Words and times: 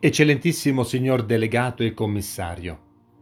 Eccellentissimo 0.00 0.84
signor 0.84 1.24
delegato 1.24 1.82
e 1.82 1.92
commissario, 1.92 2.78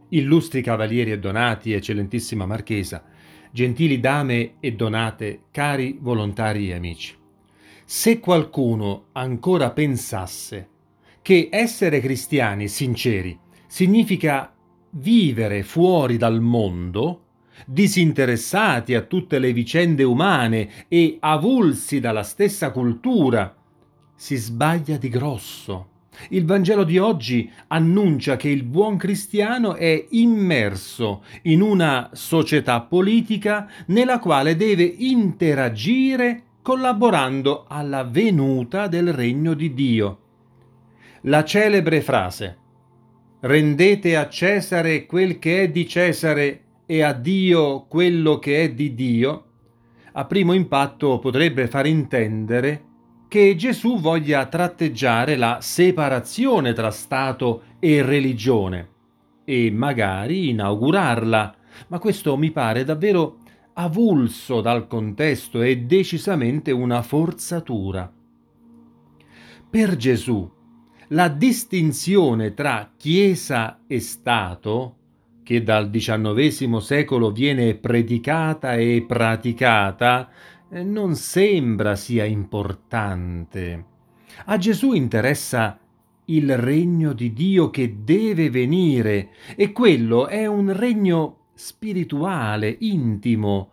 illustri 0.09 0.61
cavalieri 0.61 1.11
e 1.11 1.17
donati, 1.17 1.73
eccellentissima 1.73 2.45
marchesa, 2.45 3.03
gentili 3.51 3.99
dame 3.99 4.57
e 4.59 4.73
donate, 4.73 5.45
cari 5.49 5.97
volontari 5.99 6.69
e 6.69 6.75
amici. 6.75 7.15
Se 7.83 8.19
qualcuno 8.19 9.05
ancora 9.13 9.71
pensasse 9.71 10.69
che 11.23 11.49
essere 11.51 11.99
cristiani 11.99 12.67
sinceri 12.67 13.35
significa 13.65 14.53
vivere 14.91 15.63
fuori 15.63 16.17
dal 16.17 16.39
mondo, 16.41 17.23
disinteressati 17.65 18.93
a 18.93 19.01
tutte 19.01 19.39
le 19.39 19.51
vicende 19.51 20.03
umane 20.03 20.85
e 20.87 21.17
avulsi 21.21 21.99
dalla 21.99 22.21
stessa 22.21 22.69
cultura, 22.69 23.57
si 24.13 24.35
sbaglia 24.35 24.97
di 24.97 25.09
grosso 25.09 25.95
il 26.29 26.45
Vangelo 26.45 26.83
di 26.83 26.97
oggi 26.97 27.51
annuncia 27.67 28.35
che 28.35 28.49
il 28.49 28.63
buon 28.63 28.97
cristiano 28.97 29.75
è 29.75 30.07
immerso 30.09 31.23
in 31.43 31.61
una 31.61 32.09
società 32.13 32.81
politica 32.81 33.69
nella 33.87 34.19
quale 34.19 34.55
deve 34.55 34.83
interagire 34.83 36.43
collaborando 36.61 37.65
alla 37.67 38.03
venuta 38.03 38.87
del 38.87 39.13
regno 39.13 39.53
di 39.53 39.73
Dio. 39.73 40.19
La 41.21 41.43
celebre 41.43 42.01
frase 42.01 42.57
Rendete 43.39 44.15
a 44.15 44.27
Cesare 44.27 45.05
quel 45.05 45.37
che 45.37 45.61
è 45.63 45.69
di 45.69 45.87
Cesare 45.87 46.61
e 46.87 47.03
a 47.03 47.13
Dio 47.13 47.85
quello 47.85 48.39
che 48.39 48.63
è 48.63 48.71
di 48.71 48.95
Dio, 48.95 49.43
a 50.13 50.25
primo 50.25 50.53
impatto 50.53 51.19
potrebbe 51.19 51.67
far 51.67 51.85
intendere 51.85 52.86
che 53.27 53.55
Gesù 53.55 53.99
voglia 53.99 54.45
tratteggiare 54.45 55.35
la 55.35 55.59
separazione 55.61 56.73
tra 56.73 56.91
Stato 56.91 57.63
e 57.79 58.01
religione 58.01 58.89
e 59.43 59.71
magari 59.71 60.49
inaugurarla, 60.49 61.55
ma 61.87 61.99
questo 61.99 62.35
mi 62.37 62.51
pare 62.51 62.83
davvero 62.83 63.39
avulso 63.73 64.61
dal 64.61 64.87
contesto 64.87 65.61
e 65.61 65.77
decisamente 65.77 66.71
una 66.71 67.01
forzatura. 67.01 68.11
Per 69.69 69.95
Gesù 69.95 70.49
la 71.09 71.29
distinzione 71.29 72.53
tra 72.53 72.91
Chiesa 72.97 73.81
e 73.87 73.99
Stato, 73.99 74.95
che 75.43 75.63
dal 75.63 75.89
XIX 75.89 76.77
secolo 76.79 77.31
viene 77.31 77.75
predicata 77.75 78.75
e 78.75 79.05
praticata, 79.07 80.29
non 80.69 81.15
sembra 81.15 81.95
sia 81.95 82.25
importante. 82.25 83.85
A 84.45 84.57
Gesù 84.57 84.93
interessa 84.93 85.79
il 86.25 86.57
regno 86.57 87.13
di 87.13 87.31
Dio 87.31 87.69
che 87.69 88.03
deve 88.03 88.49
venire 88.49 89.29
e 89.55 89.71
quello 89.71 90.27
è 90.27 90.45
un 90.45 90.75
regno 90.75 91.45
spirituale, 91.53 92.75
intimo, 92.79 93.71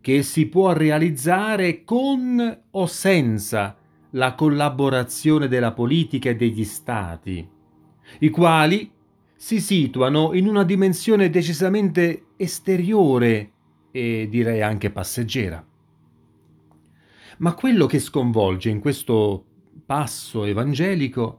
che 0.00 0.22
si 0.22 0.46
può 0.46 0.72
realizzare 0.72 1.84
con 1.84 2.58
o 2.70 2.86
senza 2.86 3.76
la 4.10 4.34
collaborazione 4.34 5.48
della 5.48 5.72
politica 5.72 6.30
e 6.30 6.36
degli 6.36 6.64
stati, 6.64 7.48
i 8.18 8.28
quali 8.30 8.90
si 9.34 9.60
situano 9.60 10.34
in 10.34 10.48
una 10.48 10.64
dimensione 10.64 11.30
decisamente 11.30 12.26
esteriore 12.36 13.50
e 13.90 14.26
direi 14.28 14.60
anche 14.60 14.90
passeggera. 14.90 15.64
Ma 17.38 17.54
quello 17.54 17.86
che 17.86 17.98
sconvolge 17.98 18.70
in 18.70 18.80
questo 18.80 19.44
passo 19.84 20.44
evangelico 20.44 21.38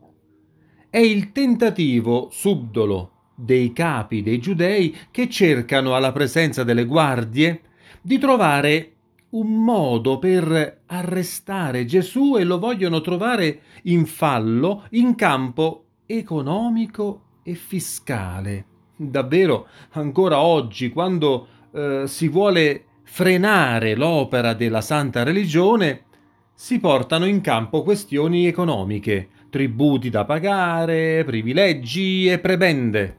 è 0.90 0.98
il 0.98 1.32
tentativo 1.32 2.30
subdolo 2.32 3.12
dei 3.36 3.74
capi 3.74 4.22
dei 4.22 4.40
giudei 4.40 4.96
che 5.10 5.30
cercano 5.30 5.96
alla 5.96 6.12
presenza 6.12 6.64
delle 6.64 6.86
guardie 6.86 7.62
di 8.02 8.18
trovare 8.20 8.90
un 9.30 9.64
modo 9.64 10.20
per 10.20 10.82
arrestare 10.86 11.86
Gesù 11.86 12.38
e 12.38 12.44
lo 12.44 12.60
vogliono 12.60 13.02
trovare 13.02 13.62
in 13.84 14.06
fallo 14.06 14.86
in 14.92 15.16
campo 15.16 15.86
economico 16.06 17.40
e 17.44 17.56
fiscale. 17.56 18.66
Davvero, 18.96 19.68
ancora 19.92 20.40
oggi, 20.40 20.90
quando 20.90 21.48
eh, 21.74 22.04
si 22.06 22.28
vuole 22.28 22.86
frenare 23.04 23.96
l'opera 23.96 24.54
della 24.54 24.82
santa 24.82 25.24
religione, 25.24 26.06
si 26.54 26.80
portano 26.80 27.26
in 27.26 27.42
campo 27.42 27.84
questioni 27.84 28.48
economiche, 28.48 29.30
tributi 29.50 30.10
da 30.10 30.26
pagare, 30.26 31.24
privilegi 31.24 32.28
e 32.28 32.40
prebende. 32.40 33.18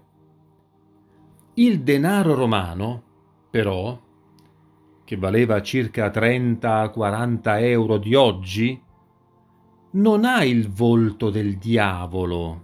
Il 1.55 1.83
denaro 1.83 2.35
romano, 2.35 3.03
però, 3.51 4.01
che 5.05 5.17
valeva 5.17 5.63
circa 5.63 6.09
30-40 6.09 7.63
euro 7.63 7.99
di 7.99 8.15
oggi, 8.15 8.83
non 9.93 10.25
ha 10.25 10.43
il 10.45 10.69
volto 10.69 11.31
del 11.31 11.57
diavolo. 11.57 12.63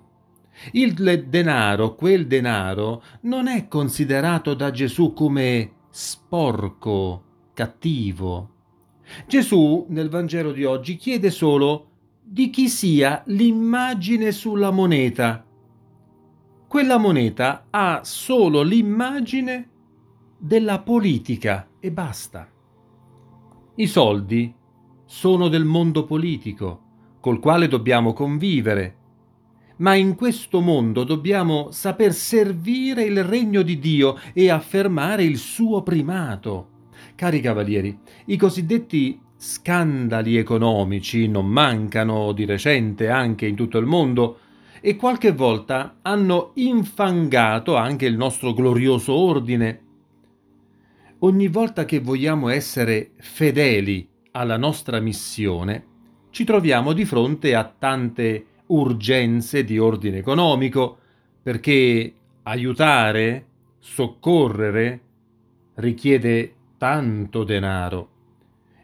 Il 0.72 0.94
denaro, 0.94 1.94
quel 1.94 2.26
denaro, 2.26 3.02
non 3.22 3.46
è 3.46 3.68
considerato 3.68 4.54
da 4.54 4.70
Gesù 4.70 5.12
come 5.12 5.70
sporco, 5.90 7.24
cattivo. 7.52 8.54
Gesù 9.26 9.86
nel 9.88 10.08
Vangelo 10.08 10.52
di 10.52 10.64
oggi 10.64 10.96
chiede 10.96 11.30
solo 11.30 11.88
di 12.22 12.48
chi 12.48 12.68
sia 12.68 13.22
l'immagine 13.26 14.30
sulla 14.30 14.70
moneta. 14.70 15.44
Quella 16.68 16.96
moneta 16.96 17.66
ha 17.70 18.02
solo 18.04 18.62
l'immagine 18.62 19.68
della 20.38 20.80
politica 20.80 21.68
e 21.80 21.90
basta. 21.90 22.48
I 23.74 23.86
soldi 23.88 24.54
sono 25.04 25.48
del 25.48 25.64
mondo 25.64 26.04
politico, 26.04 26.82
col 27.18 27.40
quale 27.40 27.66
dobbiamo 27.66 28.12
convivere, 28.12 28.96
ma 29.80 29.94
in 29.94 30.14
questo 30.14 30.60
mondo 30.60 31.04
dobbiamo 31.04 31.70
saper 31.70 32.12
servire 32.12 33.02
il 33.02 33.24
regno 33.24 33.62
di 33.62 33.78
Dio 33.78 34.18
e 34.32 34.50
affermare 34.50 35.24
il 35.24 35.38
suo 35.38 35.82
primato. 35.82 36.68
Cari 37.14 37.40
cavalieri, 37.40 37.98
i 38.26 38.36
cosiddetti 38.36 39.20
scandali 39.36 40.36
economici 40.36 41.26
non 41.26 41.46
mancano 41.46 42.32
di 42.32 42.44
recente 42.44 43.08
anche 43.08 43.46
in 43.46 43.56
tutto 43.56 43.78
il 43.78 43.86
mondo 43.86 44.38
e 44.82 44.96
qualche 44.96 45.32
volta 45.32 45.96
hanno 46.02 46.52
infangato 46.54 47.76
anche 47.76 48.04
il 48.06 48.16
nostro 48.16 48.52
glorioso 48.52 49.14
ordine. 49.14 49.82
Ogni 51.20 51.48
volta 51.48 51.84
che 51.86 52.00
vogliamo 52.00 52.48
essere 52.48 53.12
fedeli 53.16 54.06
alla 54.32 54.56
nostra 54.56 55.00
missione, 55.00 55.86
ci 56.30 56.44
troviamo 56.44 56.92
di 56.92 57.04
fronte 57.04 57.54
a 57.54 57.64
tante 57.64 58.44
urgenze 58.70 59.64
di 59.64 59.78
ordine 59.78 60.18
economico, 60.18 60.98
perché 61.42 62.12
aiutare, 62.42 63.46
soccorrere, 63.78 65.00
richiede 65.74 66.54
tanto 66.76 67.44
denaro. 67.44 68.08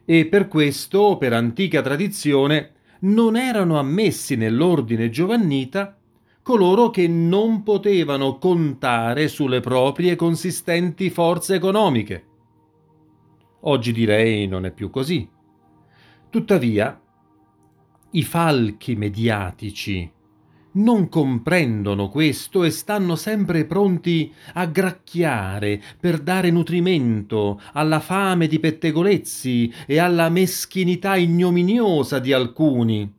E 0.05 0.27
per 0.27 0.49
questo, 0.49 1.17
per 1.17 1.33
antica 1.33 1.83
tradizione, 1.83 2.73
non 3.01 3.37
erano 3.37 3.79
ammessi 3.79 4.37
nell'ordine 4.37 5.11
giovannita 5.11 5.97
coloro 6.43 6.91
che 6.91 7.09
non 7.09 7.65
potevano 7.65 8.39
contare 8.39 9.27
sulle 9.27 9.59
proprie 9.59 10.15
consistenti 10.15 11.11
forze 11.11 11.57
economiche. 11.57 12.25
Oggi 13.63 13.91
direi 13.91 14.47
non 14.47 14.65
è 14.65 14.71
più 14.71 14.89
così. 14.89 15.29
Tuttavia, 16.31 17.01
i 18.17 18.23
falchi 18.23 18.97
mediatici 18.97 20.11
non 20.73 21.09
comprendono 21.09 22.09
questo 22.09 22.65
e 22.65 22.71
stanno 22.71 23.15
sempre 23.17 23.65
pronti 23.65 24.33
a 24.55 24.67
gracchiare 24.67 25.83
per 25.99 26.21
dare 26.21 26.51
nutrimento 26.51 27.61
alla 27.73 28.01
fame 28.01 28.47
di 28.47 28.59
pettegolezzi 28.59 29.73
e 29.87 29.99
alla 29.99 30.29
meschinità 30.29 31.17
ignominiosa 31.17 32.19
di 32.19 32.33
alcuni. 32.35 33.11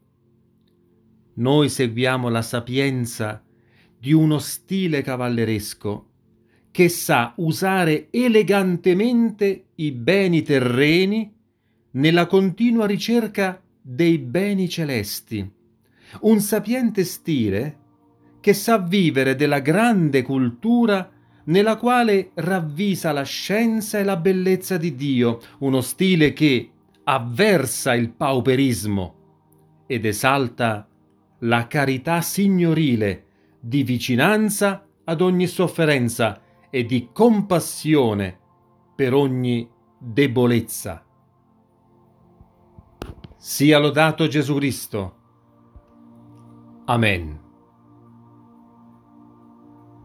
Noi 1.33 1.69
seguiamo 1.69 2.29
la 2.29 2.43
sapienza 2.43 3.43
di 3.99 4.13
uno 4.13 4.37
stile 4.37 5.01
cavalleresco 5.01 6.05
che 6.69 6.89
sa 6.89 7.33
usare 7.37 8.09
elegantemente 8.11 9.69
i 9.75 9.91
beni 9.91 10.43
terreni 10.43 11.33
nella 11.91 12.27
continua 12.27 12.85
ricerca 12.85 13.59
dei 13.89 14.17
beni 14.17 14.67
celesti, 14.67 15.49
un 16.21 16.41
sapiente 16.41 17.05
stile 17.05 17.77
che 18.41 18.53
sa 18.53 18.79
vivere 18.79 19.35
della 19.35 19.59
grande 19.59 20.23
cultura 20.23 21.09
nella 21.45 21.77
quale 21.77 22.31
ravvisa 22.33 23.13
la 23.13 23.23
scienza 23.23 23.97
e 23.97 24.03
la 24.03 24.17
bellezza 24.17 24.75
di 24.75 24.93
Dio, 24.93 25.39
uno 25.59 25.79
stile 25.79 26.33
che 26.33 26.69
avversa 27.05 27.95
il 27.95 28.09
pauperismo 28.09 29.15
ed 29.87 30.03
esalta 30.03 30.85
la 31.39 31.67
carità 31.67 32.19
signorile 32.19 33.23
di 33.57 33.83
vicinanza 33.83 34.85
ad 35.05 35.21
ogni 35.21 35.47
sofferenza 35.47 36.41
e 36.69 36.83
di 36.83 37.07
compassione 37.13 38.37
per 38.93 39.13
ogni 39.13 39.65
debolezza. 39.97 41.06
Sia 43.37 43.77
lodato 43.77 44.27
Gesù 44.27 44.55
Cristo. 44.55 45.15
Amen. 46.85 47.46